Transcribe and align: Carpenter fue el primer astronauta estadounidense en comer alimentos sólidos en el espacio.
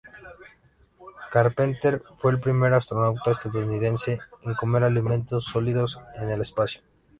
Carpenter 1.29 2.01
fue 2.17 2.31
el 2.31 2.39
primer 2.39 2.73
astronauta 2.73 3.29
estadounidense 3.29 4.17
en 4.41 4.55
comer 4.55 4.83
alimentos 4.83 5.45
sólidos 5.45 5.99
en 6.17 6.27
el 6.31 6.41
espacio. 6.41 6.81